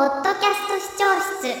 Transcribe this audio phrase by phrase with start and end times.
[0.00, 1.04] ポッドキャスト視聴
[1.42, 1.52] 室。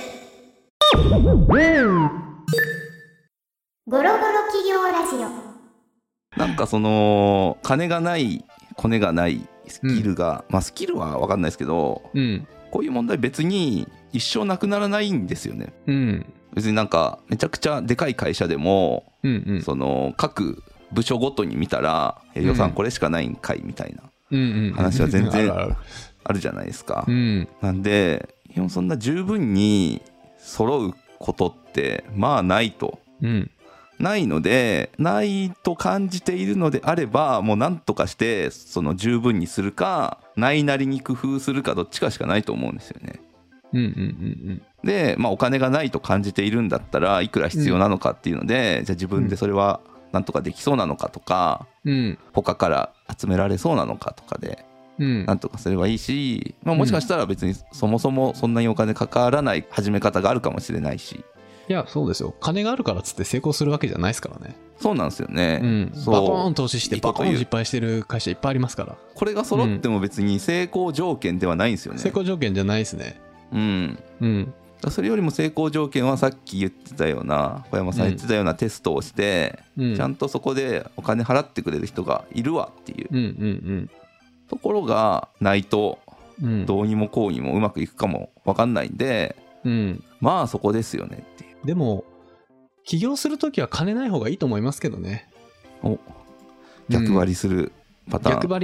[3.86, 6.38] ゴロゴロ企業ラジオ。
[6.38, 8.42] なんかその金がない
[8.76, 12.48] コネがないスキルが、まあスキルは分かんないですけどうん。
[12.70, 15.74] こういう問題別に一生なくならないんですよね。
[15.86, 16.32] うん。
[16.54, 19.62] 別になんかめちゃくちゃでかい会社でも、うんうん。
[19.62, 20.62] その各
[20.92, 24.72] 部署ごとに見たらえ予算これしかないんかいみたいなうんうん。
[24.72, 25.76] 話は全然
[26.24, 27.48] あるじゃないですか、うん。
[27.60, 30.02] なんで基本そんな十分に
[30.38, 32.98] 揃うことってまあないと。
[33.22, 33.50] うん。
[33.98, 43.20] ないのでないと感じているのであればもう何とかしてその十分にするかないなりに工夫するかどっちかしかないと思うんですよね。
[43.72, 43.86] うんうんう
[44.52, 49.80] んで、まあ、お金がないと感じているんだったらいくら必要なのかっていうので、じゃあ自分でそれは
[50.12, 52.18] なんとかできそうなのかとかうん。
[52.32, 54.69] 他から集められそうなのかとかでうん
[55.00, 61.24] なんとかすればいいし、まあ、もしかしたら別にそもそもそんなにお金かからない始め方があるかもしれないし。
[61.68, 62.34] いやそうですよ。
[62.40, 64.56] 金があるからっつって成功するわけじゃないですからね。
[64.80, 65.60] そうなんですよね。
[65.62, 65.92] うん。
[66.04, 68.96] バコーン投資してバコーン失敗してる会社いっぱいありますから。
[69.14, 72.00] これが揃っても別に成功条件ではないんですよね。
[72.00, 73.20] 成功条件じゃないですね。
[73.52, 74.54] うん、うん。
[74.88, 79.96] それよりも成功条件はさっき言ってたような小山さん言ってたようなテストをして、うん。
[79.96, 83.08] ちゃんとそこでお金払ってくれる人がいるわっていう。
[83.12, 83.90] うんうん
[84.50, 86.00] ところがないと
[86.42, 91.66] うんうんどうにもこうにもうまくいくかも分かんないんでうんまあそこですよねっていう。
[91.66, 92.04] でも
[92.84, 95.28] 起業するときは金ない方がいいと思いますけどね
[95.82, 95.98] お
[96.88, 97.72] 逆張りする
[98.10, 98.34] パターン。
[98.36, 98.58] 逆張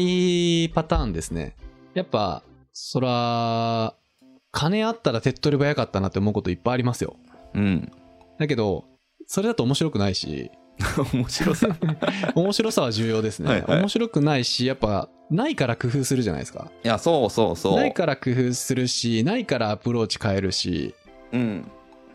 [0.67, 1.55] りパターンですね
[1.95, 2.43] やっぱ
[2.73, 3.95] そら
[4.53, 7.17] 金あったら手っ取り早かったなって思うこといっぱいありますよ
[7.55, 7.93] うん。
[8.39, 8.85] だけど
[9.27, 10.51] それだと面白くないし
[11.15, 11.69] 面白さ。
[12.35, 17.77] 面白さは重要ですねはいはい面白くないしやっぱないから工夫するじゃないですかいや、そうそうそう。
[17.77, 20.95] ないから工夫するしないからアプローチ変えるし
[21.33, 21.71] うん。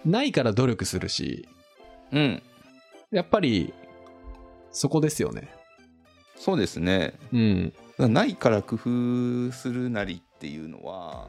[0.06, 1.48] ないから努力するし
[2.12, 2.42] うん。
[3.12, 3.74] やっぱり
[4.72, 5.50] そこですよね
[6.38, 7.14] そうですね。
[7.34, 11.28] うんないから工夫するなりっていうのは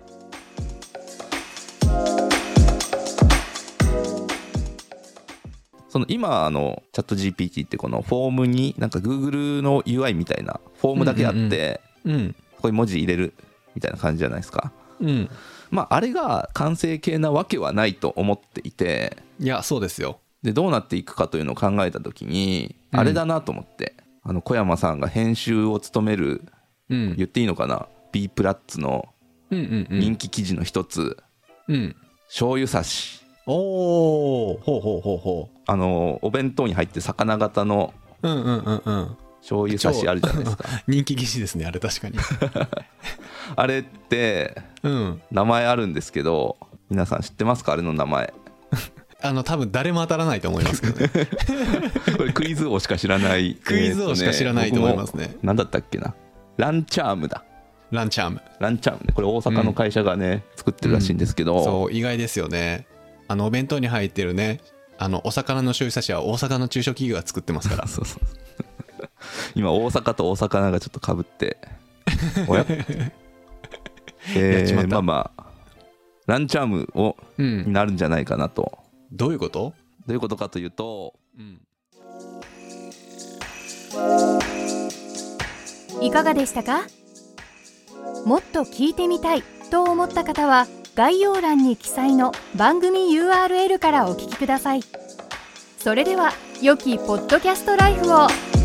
[5.92, 12.32] その今あのチャット GPT ってこのフォームになんか Google の UI みたいなフォームだけあって、うんうんうんうん。
[12.32, 13.34] ここに文字入れる
[13.74, 14.72] みたいな感じじゃないですか。
[15.00, 15.28] うん。
[15.70, 20.20] まああれが完成形なわけはないと思っていていやそうですよ。
[20.42, 23.00] でどうなっていくかというのを考えた時にうん。
[23.00, 26.40] あれだなと思って、あの小山さんが編集を務める
[26.88, 27.16] うん。
[27.16, 29.10] 言っていいのかな？B プラッツの
[29.50, 30.00] うんうんうん。
[30.00, 31.18] 人気記事の一つ、
[31.68, 31.96] うん。
[32.28, 37.92] 醤油差しおおほうほうほうほあのお弁当に入って魚型の
[38.22, 39.16] ううんうんうんうん。
[39.40, 40.64] 醤油差しあるじゃないですか。
[40.86, 42.16] 人気技師ですねあれ確かに。
[43.56, 45.20] あれってうん。
[45.32, 46.56] 名前あるんですけど
[46.90, 47.72] 皆さん知ってますか？
[47.72, 48.32] あれの名前。
[49.24, 51.08] あの多分誰も当たらないと思いますけどね。
[52.16, 53.54] これクイズ王しか知らない。
[53.54, 55.36] クイズ王しか知らないと思いますね。
[55.42, 56.14] 何だったっけな？
[56.56, 57.44] ランチャームだ。
[57.90, 58.40] ランチャーム。
[58.58, 59.12] ランチャームね。
[59.14, 62.86] これ大阪の会社がね、作ってるらしいんですけど、そう意外ですよね
[63.28, 64.60] あのお弁当に入ってるね
[64.98, 67.86] あのお魚の醤油差しは大阪の中小企業が作ってますから。
[67.88, 68.22] そうそう
[69.56, 71.56] 今大阪と大阪がちょっとかぶって
[72.46, 72.64] おや？
[74.34, 74.88] えー、やっちまった。
[74.90, 75.44] まあまあ
[76.26, 77.64] ランチャームをうん。
[77.66, 78.78] になるんじゃないかなと。
[79.10, 79.74] どういうこと？
[80.06, 81.60] どういうことかというとうん。
[86.00, 86.82] いかがでしたか？
[88.24, 94.82] もっと聞いてみたいと思った方は概要欄に記載の番組 URL からお聞きください。
[95.78, 98.61] それでは良きポッドキャストライフを。